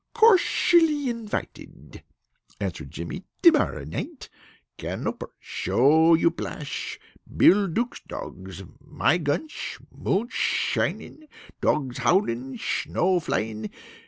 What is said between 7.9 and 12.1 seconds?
dogs. My gunsh. Moonsh shinin'. Dogs